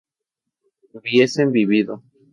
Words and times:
¿hubiesen 0.93 1.51
vivido? 1.51 2.01